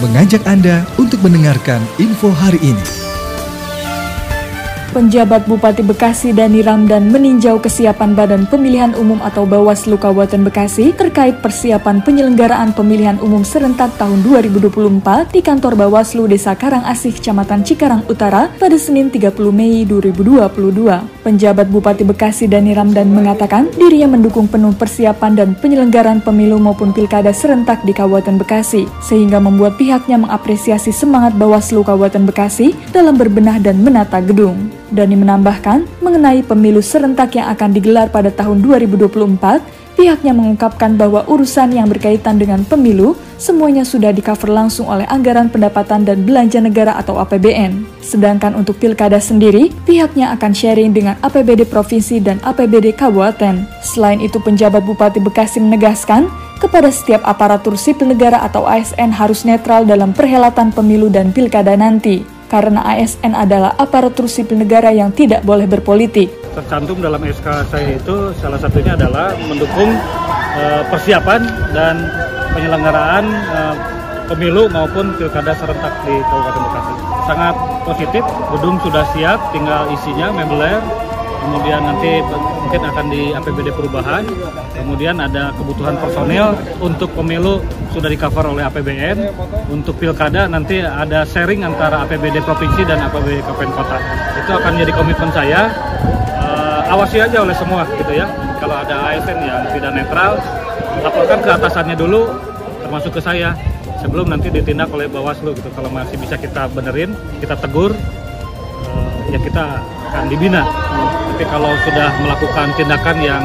mengajak 0.00 0.40
Anda 0.48 0.88
untuk 0.96 1.20
mendengarkan 1.20 1.84
info 2.00 2.32
hari 2.32 2.58
ini. 2.64 3.09
Penjabat 4.90 5.46
Bupati 5.46 5.86
Bekasi 5.86 6.34
Dani 6.34 6.66
Ramdan 6.66 7.14
meninjau 7.14 7.62
kesiapan 7.62 8.10
Badan 8.10 8.50
Pemilihan 8.50 8.90
Umum 8.98 9.22
atau 9.22 9.46
Bawaslu 9.46 9.94
Kabupaten 9.94 10.42
Bekasi 10.42 10.90
terkait 10.90 11.38
persiapan 11.38 12.02
penyelenggaraan 12.02 12.74
pemilihan 12.74 13.14
umum 13.22 13.46
serentak 13.46 13.94
tahun 14.02 14.18
2024 14.26 15.30
di 15.30 15.46
kantor 15.46 15.78
Bawaslu 15.78 16.26
Desa 16.26 16.58
Karangasih, 16.58 17.14
Kecamatan 17.14 17.62
Cikarang 17.62 18.02
Utara 18.10 18.50
pada 18.58 18.74
Senin 18.74 19.14
30 19.14 19.30
Mei 19.54 19.86
2022. 19.86 20.58
Penjabat 21.22 21.70
Bupati 21.70 22.02
Bekasi 22.02 22.50
Dani 22.50 22.74
Ramdan 22.74 23.14
mengatakan 23.14 23.70
dirinya 23.78 24.18
mendukung 24.18 24.50
penuh 24.50 24.74
persiapan 24.74 25.38
dan 25.38 25.54
penyelenggaraan 25.54 26.18
pemilu 26.18 26.58
maupun 26.58 26.90
pilkada 26.90 27.30
serentak 27.30 27.78
di 27.86 27.94
Kabupaten 27.94 28.42
Bekasi, 28.42 28.90
sehingga 29.06 29.38
membuat 29.38 29.78
pihaknya 29.78 30.18
mengapresiasi 30.18 30.90
semangat 30.90 31.38
Bawaslu 31.38 31.86
Kabupaten 31.86 32.26
Bekasi 32.26 32.74
dalam 32.90 33.14
berbenah 33.14 33.62
dan 33.62 33.78
menata 33.86 34.18
gedung. 34.18 34.79
Dani 34.90 35.14
menambahkan, 35.14 36.02
mengenai 36.02 36.42
pemilu 36.42 36.82
serentak 36.82 37.38
yang 37.38 37.46
akan 37.54 37.70
digelar 37.70 38.10
pada 38.10 38.28
tahun 38.34 38.62
2024, 38.62 39.62
pihaknya 39.94 40.32
mengungkapkan 40.34 40.98
bahwa 40.98 41.22
urusan 41.30 41.76
yang 41.76 41.86
berkaitan 41.86 42.40
dengan 42.40 42.66
pemilu 42.66 43.14
semuanya 43.38 43.86
sudah 43.86 44.10
di-cover 44.10 44.50
langsung 44.50 44.90
oleh 44.90 45.06
anggaran 45.06 45.52
pendapatan 45.52 46.02
dan 46.02 46.26
belanja 46.26 46.58
negara 46.58 46.98
atau 46.98 47.22
APBN. 47.22 47.86
Sedangkan 48.02 48.58
untuk 48.58 48.80
pilkada 48.82 49.22
sendiri, 49.22 49.70
pihaknya 49.86 50.34
akan 50.34 50.52
sharing 50.56 50.90
dengan 50.90 51.14
APBD 51.22 51.68
Provinsi 51.68 52.18
dan 52.18 52.42
APBD 52.42 52.96
Kabupaten. 52.96 53.68
Selain 53.84 54.18
itu, 54.18 54.42
penjabat 54.42 54.82
Bupati 54.82 55.20
Bekasi 55.22 55.62
menegaskan, 55.62 56.26
kepada 56.60 56.92
setiap 56.92 57.24
aparatur 57.24 57.72
sipil 57.78 58.12
negara 58.12 58.44
atau 58.44 58.68
ASN 58.68 59.16
harus 59.16 59.48
netral 59.48 59.88
dalam 59.88 60.12
perhelatan 60.12 60.68
pemilu 60.68 61.08
dan 61.08 61.32
pilkada 61.32 61.72
nanti 61.72 62.39
karena 62.50 62.82
ASN 62.82 63.32
adalah 63.32 63.78
aparatur 63.78 64.26
sipil 64.26 64.58
negara 64.58 64.90
yang 64.90 65.14
tidak 65.14 65.46
boleh 65.46 65.70
berpolitik. 65.70 66.26
Tercantum 66.50 66.98
dalam 66.98 67.22
SK 67.22 67.46
saya 67.70 67.94
itu 67.94 68.34
salah 68.42 68.58
satunya 68.58 68.98
adalah 68.98 69.30
mendukung 69.46 69.94
uh, 70.58 70.82
persiapan 70.90 71.46
dan 71.70 72.10
penyelenggaraan 72.58 73.24
uh, 73.54 73.74
pemilu 74.26 74.66
maupun 74.66 75.14
pilkada 75.14 75.54
serentak 75.54 75.94
di 76.02 76.14
Kabupaten 76.26 76.62
Bekasi. 76.66 76.94
Sangat 77.30 77.54
positif, 77.86 78.24
gedung 78.50 78.76
sudah 78.82 79.06
siap, 79.14 79.38
tinggal 79.54 79.86
isinya 79.94 80.34
mebeler, 80.34 80.82
kemudian 81.40 81.80
nanti 81.82 82.20
mungkin 82.60 82.80
akan 82.86 83.06
di 83.10 83.22
APBD 83.34 83.68
perubahan, 83.74 84.22
kemudian 84.76 85.16
ada 85.18 85.50
kebutuhan 85.56 85.96
personil 85.98 86.54
untuk 86.78 87.10
pemilu 87.16 87.64
sudah 87.90 88.06
di 88.06 88.18
cover 88.20 88.52
oleh 88.52 88.62
APBN, 88.68 89.18
untuk 89.72 89.98
pilkada 89.98 90.46
nanti 90.46 90.84
ada 90.84 91.26
sharing 91.26 91.66
antara 91.66 92.06
APBD 92.06 92.44
provinsi 92.44 92.86
dan 92.86 93.02
APBD 93.08 93.42
kabupaten 93.42 93.72
kota. 93.74 93.98
Itu 94.38 94.50
akan 94.54 94.72
jadi 94.78 94.92
komitmen 94.94 95.30
saya, 95.34 95.72
uh, 96.38 96.80
awasi 96.94 97.18
aja 97.18 97.42
oleh 97.42 97.56
semua 97.56 97.88
gitu 97.96 98.12
ya. 98.14 98.28
Kalau 98.60 98.76
ada 98.76 99.10
ASN 99.10 99.38
yang 99.40 99.62
tidak 99.72 99.92
netral, 99.96 100.36
laporkan 101.00 101.40
ke 101.40 101.50
atasannya 101.50 101.96
dulu, 101.96 102.28
termasuk 102.84 103.16
ke 103.16 103.20
saya 103.24 103.56
sebelum 104.04 104.28
nanti 104.28 104.52
ditindak 104.52 104.92
oleh 104.92 105.08
Bawaslu 105.08 105.56
gitu. 105.56 105.72
Kalau 105.72 105.88
masih 105.88 106.20
bisa 106.20 106.36
kita 106.36 106.68
benerin, 106.70 107.16
kita 107.40 107.56
tegur, 107.56 107.96
uh, 107.96 109.10
ya 109.32 109.38
kita 109.40 109.64
akan 110.10 110.26
dibina. 110.28 110.62
Tapi 111.30 111.44
kalau 111.46 111.70
sudah 111.86 112.10
melakukan 112.18 112.66
tindakan 112.74 113.16
yang 113.22 113.44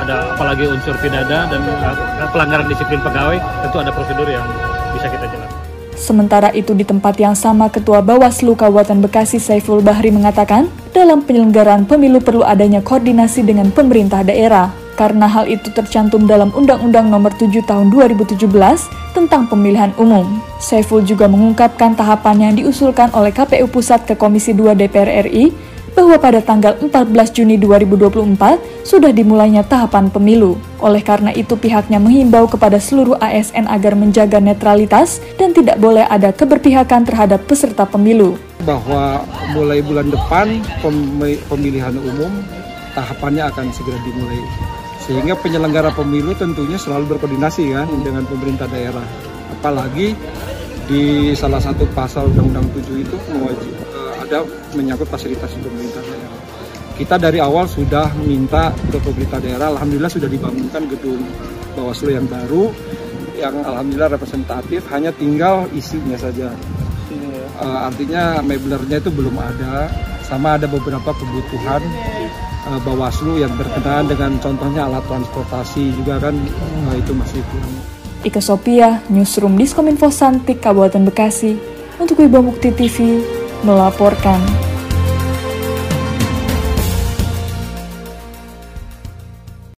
ada 0.00 0.32
apalagi 0.32 0.64
unsur 0.64 0.96
pidana 0.96 1.44
dan 1.44 1.60
uh, 1.60 2.28
pelanggaran 2.32 2.66
disiplin 2.72 3.02
pegawai, 3.04 3.36
tentu 3.68 3.76
ada 3.84 3.92
prosedur 3.92 4.24
yang 4.24 4.46
bisa 4.96 5.12
kita 5.12 5.28
jelaskan. 5.28 5.54
Sementara 5.96 6.48
itu 6.52 6.76
di 6.76 6.84
tempat 6.84 7.16
yang 7.20 7.36
sama 7.36 7.72
Ketua 7.72 8.04
Bawaslu 8.04 8.52
Kabupaten 8.56 9.00
Bekasi 9.04 9.40
Saiful 9.40 9.80
Bahri 9.80 10.12
mengatakan, 10.12 10.68
dalam 10.92 11.24
penyelenggaraan 11.24 11.88
pemilu 11.88 12.20
perlu 12.20 12.44
adanya 12.44 12.80
koordinasi 12.80 13.44
dengan 13.44 13.68
pemerintah 13.72 14.24
daerah 14.24 14.72
karena 14.96 15.28
hal 15.28 15.44
itu 15.44 15.68
tercantum 15.76 16.24
dalam 16.24 16.48
Undang-Undang 16.56 17.12
Nomor 17.12 17.36
7 17.36 17.52
Tahun 17.68 17.92
2017 17.92 18.40
tentang 19.12 19.44
Pemilihan 19.48 19.92
Umum. 20.00 20.40
Saiful 20.56 21.04
juga 21.04 21.28
mengungkapkan 21.28 21.92
tahapan 21.92 22.48
yang 22.48 22.54
diusulkan 22.56 23.12
oleh 23.12 23.32
KPU 23.32 23.68
Pusat 23.68 24.08
ke 24.08 24.14
Komisi 24.16 24.56
2 24.56 24.72
DPR 24.72 25.28
RI 25.28 25.75
bahwa 25.96 26.20
pada 26.20 26.44
tanggal 26.44 26.76
14 26.76 26.92
Juni 27.32 27.56
2024 27.56 28.84
sudah 28.84 29.08
dimulainya 29.16 29.64
tahapan 29.64 30.12
pemilu. 30.12 30.60
Oleh 30.76 31.00
karena 31.00 31.32
itu 31.32 31.56
pihaknya 31.56 31.96
menghimbau 31.96 32.44
kepada 32.44 32.76
seluruh 32.76 33.16
ASN 33.16 33.64
agar 33.64 33.96
menjaga 33.96 34.36
netralitas 34.36 35.24
dan 35.40 35.56
tidak 35.56 35.80
boleh 35.80 36.04
ada 36.04 36.36
keberpihakan 36.36 37.08
terhadap 37.08 37.48
peserta 37.48 37.88
pemilu. 37.88 38.36
Bahwa 38.68 39.24
mulai 39.56 39.80
bulan 39.80 40.12
depan 40.12 40.60
pemilihan 41.48 41.96
umum 41.96 42.44
tahapannya 42.92 43.48
akan 43.48 43.72
segera 43.72 43.96
dimulai. 44.04 44.44
Sehingga 45.00 45.32
penyelenggara 45.40 45.96
pemilu 45.96 46.36
tentunya 46.36 46.76
selalu 46.76 47.16
berkoordinasi 47.16 47.72
kan 47.72 47.88
dengan 48.04 48.28
pemerintah 48.28 48.68
daerah. 48.68 49.06
Apalagi 49.56 50.12
di 50.86 51.32
salah 51.32 51.58
satu 51.58 51.88
pasal 51.96 52.28
Undang-Undang 52.30 52.68
7 52.84 53.00
itu 53.00 53.16
mewajib 53.32 53.72
ada 54.26 54.42
menyangkut 54.74 55.06
fasilitas 55.06 55.54
pemerintah 55.54 56.02
daerah. 56.02 56.34
Kita 56.96 57.16
dari 57.20 57.38
awal 57.38 57.68
sudah 57.68 58.08
minta 58.24 58.72
ke 58.88 58.98
pemerintah 58.98 59.38
daerah, 59.38 59.68
alhamdulillah 59.76 60.10
sudah 60.10 60.26
dibangunkan 60.26 60.82
gedung 60.90 61.22
Bawaslu 61.76 62.16
yang 62.16 62.24
baru, 62.24 62.72
yang 63.36 63.60
alhamdulillah 63.60 64.16
representatif, 64.16 64.80
hanya 64.88 65.12
tinggal 65.12 65.68
isinya 65.76 66.16
saja. 66.16 66.48
Uh, 67.56 67.88
artinya 67.88 68.40
meblernya 68.44 69.00
itu 69.00 69.12
belum 69.12 69.36
ada, 69.36 69.88
sama 70.24 70.56
ada 70.56 70.64
beberapa 70.68 71.12
kebutuhan 71.12 71.84
uh, 72.68 72.80
Bawaslu 72.80 73.44
yang 73.44 73.52
berkenaan 73.60 74.08
dengan 74.08 74.36
contohnya 74.40 74.88
alat 74.88 75.04
transportasi 75.04 75.92
juga 76.00 76.16
kan 76.16 76.32
uh, 76.36 76.94
itu 76.96 77.12
masih 77.12 77.40
kurang. 77.52 77.76
Ika 78.24 78.40
Sophia, 78.40 79.04
Newsroom 79.12 79.54
Diskominfo 79.60 80.08
Santik, 80.08 80.64
Kabupaten 80.64 81.04
Bekasi, 81.06 81.60
untuk 82.00 82.24
Wibawa 82.24 82.52
Mukti 82.52 82.72
TV, 82.72 83.20
melaporkan. 83.64 84.65